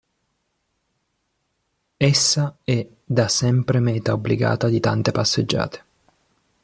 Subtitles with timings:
[1.97, 5.83] Essa è da sempre meta obbligata di tante passeggiate.